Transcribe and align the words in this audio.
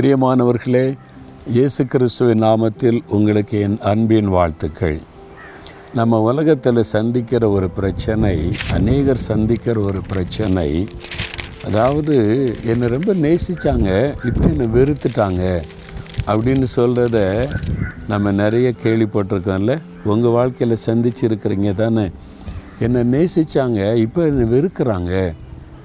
பிரியமானவர்களே 0.00 0.98
இயேசு 1.52 1.86
கிறிஸ்துவின் 1.86 2.42
நாமத்தில் 2.42 3.00
உங்களுக்கு 3.06 3.60
என் 3.60 3.78
அன்பின் 3.80 4.28
வாழ்த்துக்கள். 4.28 5.00
நம்ம 5.94 6.20
உலகத்தில் 6.20 6.82
சந்திக்கிற 6.82 7.50
ஒரு 7.50 7.70
பிரச்சனை 7.70 8.52
அநேகர் 8.72 9.16
சந்திக்கிற 9.16 9.80
ஒரு 9.80 10.00
பிரச்சனை 10.08 10.88
அதாவது 11.64 12.16
என்னை 12.64 12.88
ரொம்ப 12.88 13.14
நேசித்தாங்க 13.14 14.14
இப்போ 14.24 14.48
என்னை 14.48 14.66
வெறுத்துட்டாங்க 14.66 15.62
அப்படின்னு 16.26 16.66
சொல்கிறத 16.76 17.48
நம்ம 18.08 18.32
நிறைய 18.32 18.72
கேள்விப்பட்டிருக்கோம்ல. 18.82 19.78
உங்கள் 20.04 20.30
வாழ்க்கையில் 20.30 20.84
சந்திச்சிருக்கிறீங்க 20.86 21.74
தானே. 21.74 22.10
என்னை 22.78 23.02
நேசித்தாங்க 23.18 23.94
இப்போ 23.94 24.22
என்னை 24.22 24.58
வெறுக்கிறாங்க. 24.58 25.34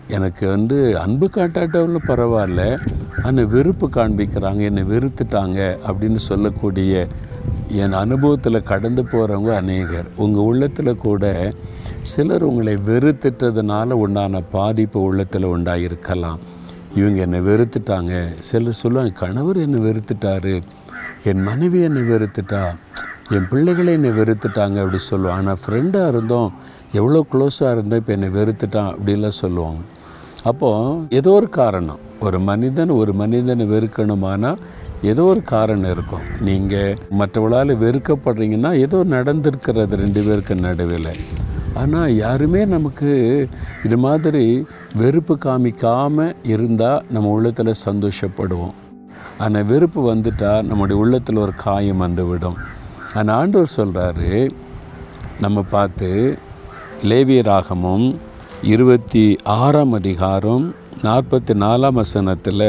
எனக்கு 0.08 0.48
வந்து 0.48 1.00
அன்பு 1.00 1.30
காட்டாட்டவங்களும் 1.36 2.08
பரவாயில்ல 2.08 2.80
ஆனால் 3.26 3.52
வெறுப்பு 3.54 3.86
காண்பிக்கிறாங்க 3.90 4.62
என்னை 4.70 4.84
வெறுத்துட்டாங்க 4.84 5.60
அப்படின்னு 5.88 6.20
சொல்லக்கூடிய 6.32 7.08
என் 7.84 7.96
அனுபவத்தில் 8.02 8.68
கடந்து 8.72 9.04
போகிறவங்க 9.04 9.52
அநேகர். 9.56 10.10
உங்கள் 10.16 10.44
உள்ளத்தில் 10.44 11.02
கூட 11.06 11.54
சிலர் 12.02 12.44
உங்களை 12.44 12.74
வெறுத்துட்டதுனால 12.90 13.92
உண்டான 14.04 14.42
பாதிப்பு 14.58 15.02
உள்ளத்தில் 15.02 15.48
உண்டாயிருக்கலாம். 15.56 16.42
இவங்க 16.96 17.20
என்னை 17.22 17.40
வெறுத்துட்டாங்க. 17.40 18.14
சிலர் 18.50 18.82
சொல்லுவாங்க 18.82 19.20
கணவர் 19.24 19.58
என்னை 19.58 19.80
வெறுத்துட்டாரு. 19.88 20.62
என் 21.24 21.42
மனைவி 21.42 21.82
என்னை 21.82 22.02
வெறுத்துட்டா. 22.02 22.64
என் 23.36 23.48
பிள்ளைகளை 23.50 23.94
என்னை 23.94 24.10
வெறுத்துட்டாங்க. 24.10 24.78
அப்படி 24.84 24.98
சொல்லுவாங்க. 24.98 25.42
ஆனால் 25.42 25.62
ஃப்ரெண்டாக 25.64 26.08
இருந்தோம். 26.08 26.52
எவ்வளோ 26.92 27.26
க்ளோஸாக 27.34 27.72
இருந்தோம் 27.72 28.00
இப்போ 28.00 28.14
என்னை 28.14 28.30
வெறுத்துட்டான் 28.30 28.92
அப்படிலாம் 28.94 29.40
சொல்லுவாங்க. 29.44 29.82
அப்போது 30.50 31.16
ஏதோ 31.20 31.32
ஒரு 31.40 31.48
காரணம். 31.60 32.02
ஒரு 32.26 32.38
மனிதன் 32.50 32.92
ஒரு 33.02 33.12
மனிதனை 33.22 33.66
வெறுக்கணுமானா 33.74 34.52
ஏதோ 35.12 35.24
ஒரு 35.32 35.42
காரணம் 35.54 35.92
இருக்கும். 35.96 36.28
நீங்கள் 36.48 36.98
மற்றவளால் 37.20 37.74
வெறுக்கப்படுறீங்கன்னா 37.84 38.72
ஏதோ 38.86 39.00
நடந்திருக்கிறது 39.16 40.00
ரெண்டு 40.04 40.22
பேருக்கு 40.28 40.56
நடுவில். 40.68 41.12
ஆனால் 41.82 42.16
யாருமே 42.24 42.62
நமக்கு 42.76 43.12
இது 43.88 43.98
மாதிரி 44.06 44.46
வெறுப்பு 45.02 45.36
காமிக்காமல் 45.46 46.36
இருந்தால் 46.54 47.04
நம்ம 47.16 47.34
உள்ளத்தில் 47.38 47.82
சந்தோஷப்படுவோம். 47.88 48.76
ஆனால் 49.44 49.68
வெறுப்பு 49.72 50.02
வந்துட்டால் 50.12 50.68
நம்முடைய 50.70 50.98
உள்ளத்தில் 51.04 51.44
ஒரு 51.46 51.54
காயம் 51.66 52.04
வந்துவிடும் 52.06 52.58
ஆனால் 53.18 53.36
ஆண்டவர் 53.40 53.76
சொல்கிறாரு 53.80 54.30
நம்ம 55.44 55.64
பார்த்து 55.76 56.10
லேவியராகமும் 57.12 58.08
இருபத்தி 58.74 59.24
ஆறாம் 59.54 59.92
அதிகாரம் 59.98 60.64
நாற்பத்தி 61.04 61.54
நாலாம் 61.64 61.98
வசனத்தில் 61.98 62.64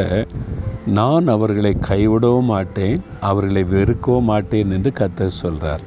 நான் 0.96 1.26
அவர்களை 1.34 1.70
கைவிடவும் 1.88 2.50
மாட்டேன் 2.52 2.98
அவர்களை 3.28 3.62
வெறுக்கவும் 3.74 4.28
மாட்டேன் 4.30 4.72
என்று 4.76 4.90
கத்தர் 4.98 5.38
சொல்கிறார் 5.42 5.84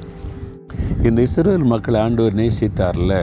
இந்த 1.02 1.18
இஸ்ரேல் 1.26 1.68
மக்கள் 1.72 1.98
ஆண்டவர் 2.04 2.38
நேசித்தார்ல 2.40 3.14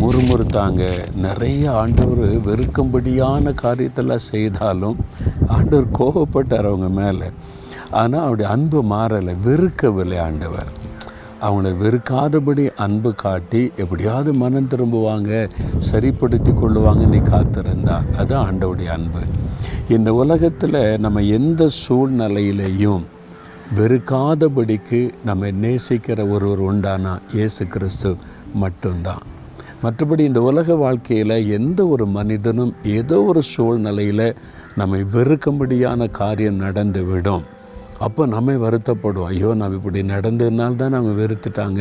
முறுமுறுத்தாங்க. 0.00 0.82
நிறைய 1.26 1.72
ஆண்டவர் 1.82 2.22
வெறுக்கும்படியான 2.48 3.54
காரியத்தெல்லாம் 3.62 4.26
செய்தாலும் 4.32 4.98
ஆண்டவர் 5.56 5.88
கோபப்பட்டார் 6.00 6.70
அவங்க 6.72 6.90
மேலே. 7.00 7.30
ஆனால் 8.00 8.24
அவருடைய 8.26 8.50
அன்பு 8.56 8.82
மாறலை 8.94 9.36
வெறுக்கவில்லை 9.48 10.20
ஆண்டவர். 10.28 10.70
அவங்கள 11.40 11.68
வெறுக்காதபடி 11.82 12.70
அன்பு 12.76 13.14
காட்டி 13.14 13.70
எப்படியாவது 13.76 14.32
மனம் 14.32 14.68
திரும்புவாங்க 14.68 15.50
சரிப்படுத்தி 15.78 16.50
கொள்ளுவாங்கன்னு 16.50 17.20
காத்திருந்தார் 17.30 18.08
அதுதான் 18.16 18.46
ஆண்டவுடைய 18.48 18.84
அன்பு. 18.84 19.22
இந்த 19.88 20.14
உலகத்தில் 20.14 20.98
நம்ம 20.98 21.20
எந்த 21.20 21.68
சூழ்நிலையிலையும் 21.88 23.02
வெறுக்காதபடிக்கு 23.76 25.00
நம்ம 25.24 25.46
நேசிக்கிற 25.46 26.30
ஒருவர் 26.30 26.62
உண்டானா? 26.70 27.20
இயேசு 27.34 27.66
கிறிஸ்து 27.66 28.16
மட்டும்தான். 28.54 29.22
மற்றபடி 29.82 30.18
இந்த 30.18 30.42
உலக 30.42 30.74
வாழ்க்கையில் 30.74 31.48
எந்த 31.48 31.86
ஒரு 31.86 32.06
மனிதனும் 32.06 32.74
ஏதோ 32.84 33.22
ஒரு 33.22 33.42
சூழ்நிலையில் 33.42 34.36
நம்மை 34.76 35.00
வெறுக்கும்படியான 35.12 36.10
காரியம் 36.10 36.54
நடந்து 36.54 37.04
விடும் 37.04 37.44
அப்போ 38.06 38.22
நம்ம 38.34 38.52
வருத்தப்படுவோம். 38.64 39.30
ஐயோ 39.32 39.50
நான் 39.60 39.74
இப்படி 39.78 40.00
நடந்ததுனால 40.14 40.78
தான் 40.82 40.94
நம்ம 40.96 41.10
வெறுத்துட்டாங்க. 41.20 41.80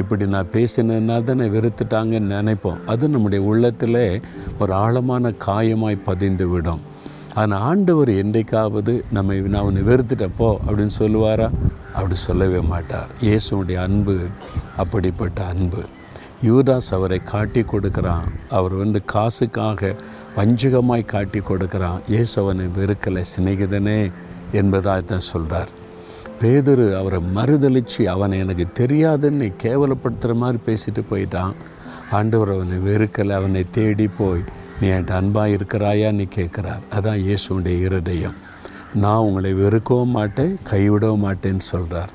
இப்படி 0.00 0.24
நான் 0.34 0.50
பேசினதுனால 0.56 1.24
தான் 1.28 1.42
வெறுத்துட்டாங்கன்னு 1.56 2.34
நினைப்போம். 2.36 2.80
அது 2.92 3.08
நம்முடைய 3.14 3.40
உள்ளத்தில் 3.50 4.02
ஒரு 4.60 4.72
ஆழமான 4.82 5.32
காயமாய் 5.46 6.06
பதிந்து 6.10 6.46
விடும் 6.52 6.82
ஆனால் 7.40 7.64
ஆண்டவர் 7.70 8.10
என்றைக்காவது 8.20 8.92
நம்ம 9.16 9.34
நான் 9.54 9.66
உன்னை 9.68 9.82
வெறுத்துட்டப்போ 9.90 10.50
அப்படின்னு 10.66 10.94
சொல்லுவாரா? 11.02 11.48
அப்படி 11.96 12.16
சொல்லவே 12.28 12.60
மாட்டார். 12.72 13.10
இயேசுடைய 13.26 13.78
அன்பு 13.86 14.16
அப்படிப்பட்ட 14.82 15.40
அன்பு. 15.52 15.82
யூதாஸ் 16.48 16.90
அவரை 16.96 17.20
காட்டி 17.32 17.62
கொடுக்குறான். 17.72 18.26
அவர் 18.56 18.74
வந்து 18.82 18.98
காசுக்காக 19.14 19.90
வஞ்சகமாய் 20.38 21.12
காட்டி 21.14 21.40
கொடுக்குறான். 21.50 22.00
இயேசு 22.14 22.34
அவனை 22.42 22.66
வெறுக்கலை. 22.78 23.22
சிநேகிதனே 23.34 24.00
என்பதாக 24.52 25.00
தான் 25.00 25.18
சொல்கிறார் 25.18 25.68
பேதரு 26.42 26.94
அவரை 26.94 27.20
மறுதளித்து 27.34 28.06
அவனை 28.06 28.38
எனக்கு 28.38 28.66
தெரியாதுன்னு 28.80 29.52
கேவலப்படுத்துகிற 29.62 30.34
மாதிரி 30.34 30.58
பேசிட்டு 30.66 31.02
போயிட்டான். 31.10 31.54
ஆண்டவர் 32.10 32.50
அவனை 32.50 32.78
வெறுக்கலை 32.78 33.30
அவனை 33.30 33.64
தேடி 33.70 34.08
போய் 34.08 34.42
நீ 34.80 34.88
என்கிட்ட 34.88 35.14
அன்பாக 35.14 35.48
இருக்கிறாயா? 35.48 36.12
நீ 36.12 36.28
கேட்குறார். 36.36 36.82
அதான் 36.96 37.22
இயேசுடைய 37.26 37.80
இருதயம். 37.80 38.36
நான் 38.94 39.18
உங்களை 39.18 39.54
வெறுக்கவும் 39.54 40.14
மாட்டேன் 40.18 40.58
கைவிடவும் 40.70 41.24
மாட்டேன்னு 41.26 41.58
சொல்கிறார் 41.58 42.12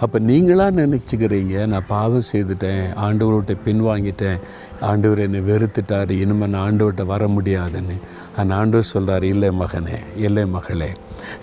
அப்போ 0.00 0.18
நீங்களாக 0.18 0.72
நினச்சிக்கிறீங்க 0.80 1.66
நான் 1.66 1.86
பாவம் 1.88 2.28
செய்துட்டேன் 2.32 2.92
ஆண்டவர்கிட்ட 2.94 3.54
பின்வாங்கிட்டேன் 3.66 4.38
ஆண்டவர் 4.80 5.18
என்னை 5.18 5.40
வெறுத்துட்டார் 5.40 6.10
இனிமேல் 6.10 6.50
நான் 6.50 6.70
ஆண்டவர்கிட்ட 6.70 7.06
வர 7.06 7.28
முடியாதுன்னு. 7.28 7.96
அந்த 8.36 8.54
ஆண்டவர் 8.54 8.82
சொல்கிறார் 8.82 9.22
இல்லை 9.22 9.50
மகனே 9.50 9.98
இல்லை 10.16 10.46
மகளே 10.46 10.90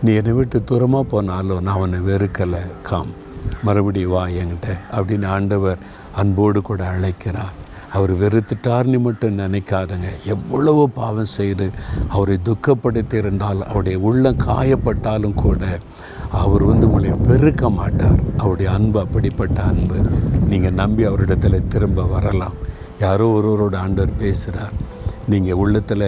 நீ 0.01 0.13
என்னை 0.13 0.31
விட்டு 0.31 0.63
தூரமாக 0.71 1.01
போனாலும் 1.01 1.61
நான் 1.61 1.75
உன்னை 1.75 1.99
வெறுக்கலை. 1.99 2.81
காம் 2.81 3.07
மறுபடியும் 3.63 4.11
வா 4.11 4.25
என்கிட்ட. 4.25 4.77
அப்படின்னு 4.91 5.25
ஆண்டவர் 5.25 5.77
அன்போடு 6.15 6.61
கூட 6.61 6.87
அழைக்கிறார். 6.87 7.61
அவர் 7.93 8.13
வெறுத்துட்டார்னு 8.13 8.99
மட்டும் 8.99 9.37
நினைக்காதுங்க. 9.37 10.05
எவ்வளவோ 10.25 10.89
பாவம் 10.93 11.25
செய்து 11.25 11.69
அவரை 12.09 12.39
துக்கப்படுத்தி 12.45 13.13
இருந்தால் 13.13 13.65
அவருடைய 13.65 13.99
உள்ளம் 13.99 14.37
காயப்பட்டாலும் 14.37 15.33
கூட 15.33 15.79
அவர் 16.31 16.63
வந்து 16.63 16.87
உங்களை 16.87 17.09
வெறுக்க 17.09 17.71
மாட்டார். 17.71 18.19
அவருடைய 18.37 18.71
அன்பு 18.71 18.99
அப்படிப்பட்ட 18.99 19.61
அன்பு. 19.61 19.95
நீங்கள் 20.47 20.73
நம்பி 20.73 21.03
அவரிடத்தில் 21.03 21.67
திரும்ப 21.67 22.03
வரலாம். 22.03 22.53
யாரோ 22.99 23.41
ஒருவரோட 23.41 23.75
ஆண்டவர் 23.75 24.17
பேசுகிறார் 24.19 24.71
நீங்கள் 25.31 25.59
உள்ளத்தில் 25.63 26.07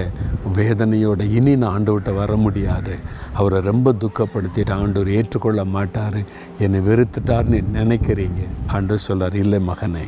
வேதனையோட 0.58 1.22
இனி 1.38 1.56
நான் 1.56 1.74
ஆண்டவர்கிட்ட 1.76 2.14
வர 2.16 2.36
முடியாது. 2.36 2.94
அவரை 3.34 3.60
ரொம்ப 3.70 3.94
துக்கப்படுத்திட்டு 4.02 4.74
ஆண்டவர் 4.82 5.16
ஏற்றுக்கொள்ள 5.18 5.66
மாட்டார். 5.76 6.20
என்னை 6.60 6.80
வெறுத்துட்டார்னு 6.90 7.60
நினைக்கிறீங்க. 7.80 8.42
ஆண்டவர் 8.68 9.06
சொல்கிறார் 9.08 9.36
இல்லை 9.44 9.60
மகனே 9.70 10.06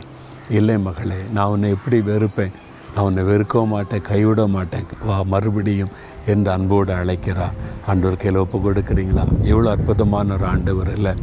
இல்லை 0.50 0.78
மகளே 0.78 1.20
நான் 1.32 1.52
உன்னை 1.54 1.70
எப்படி 1.70 1.98
வெறுப்பேன்? 2.02 2.54
நான் 2.94 3.06
உன்னை 3.06 3.24
வெறுக்கவும் 3.24 3.74
மாட்டேன் 3.76 4.02
கைவிட 4.02 4.48
மாட்டேன். 4.48 4.86
வா 5.06 5.18
மறுபடியும் 5.34 5.92
என்று 6.32 6.52
அன்போடு 6.52 6.94
அழைக்கிறார். 6.94 7.58
ஆண்டவர் 7.88 8.22
கையில் 8.22 8.42
ஒப்பு 8.44 8.58
கொடுக்குறீங்களா? 8.58 9.26
எவ்வளோ 9.44 9.70
அற்புதமான 9.70 10.34
ஒரு 10.34 10.46
ஆண்டவர் 10.46 10.92
இல்லை. 10.98 11.14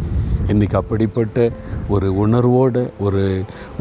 இன்றைக்கி 0.52 0.76
அப்படிப்பட்ட 0.80 1.50
ஒரு 1.88 2.08
உணர்வோடு 2.16 2.80
ஒரு 2.98 3.22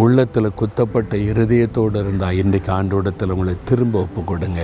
உள்ளத்தில் 0.03 0.57
குத்தப்பட்ட 0.59 1.16
இருதயத்தோடு 1.29 2.00
இருந்தால் 2.03 2.39
இன்றைக்கு 2.42 2.71
ஆண்டோடத்தில் 2.74 3.33
உங்களை 3.36 3.56
திரும்ப 3.65 4.00
ஒப்பு 4.00 4.24
கொடுங்க. 4.24 4.62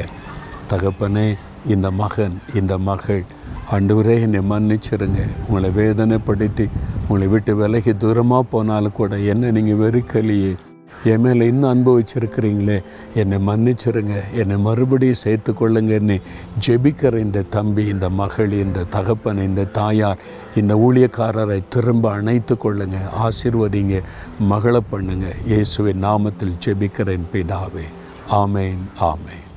தகப்பனே 0.71 1.27
இந்த 1.67 1.91
மகன் 2.01 2.37
இந்த 2.59 2.77
மகள் 2.77 3.23
ஆண்டவரே 3.71 4.15
என்னை 4.25 4.41
மன்னிச்சிருங்க. 4.51 5.21
உங்களை 5.47 5.69
வேதனைப்படுத்தி 5.79 6.67
உங்களை 7.07 7.27
விட்டு 7.27 7.55
விலகி 7.55 7.91
தூரமாக 7.91 8.49
போனாலும் 8.49 8.97
கூட 9.01 9.19
என்ன 9.33 9.51
நீங்கள் 9.57 9.81
வெறுக்கலையே. 9.83 10.55
என் 11.03 11.21
மேலே 11.21 11.47
இன்னும் 11.47 11.85
அனுபவிச்சிருக்கிறீங்களே. 11.85 12.83
என்னை 13.15 13.37
மன்னிச்சிருங்க. 13.47 14.15
என்னை 14.33 14.57
மறுபடியும் 14.57 15.15
சேர்த்து 15.15 15.53
கொள்ளுங்கன்னு 15.53 16.21
ஜெபிக்கிற 16.67 17.19
இந்த 17.19 17.41
தம்பி 17.41 17.85
இந்த 17.85 18.09
மகள் 18.09 18.51
இந்த 18.51 18.83
தகப்பன் 18.83 19.37
இந்த 19.37 19.63
தாயார் 19.63 20.17
இந்த 20.55 20.75
ஊழியக்காரரை 20.75 21.63
திரும்ப 21.69 22.11
அணைத்து 22.11 22.57
கொள்ளுங்க. 22.63 22.97
ஆசிர்வதிங்க. 23.19 24.01
மகளை 24.39 24.81
பண்ணுங்க. 24.89 25.35
இயேசுவின் 25.45 26.03
நாமத்தில் 26.03 26.57
ஜெபிக்கிறேன் 26.65 27.23
பிதாவே. 27.33 27.85
ஆமேன் 28.31 28.77
ஆமேன். 28.99 29.48